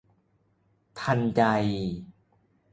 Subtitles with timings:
[0.99, 1.41] ทันใจ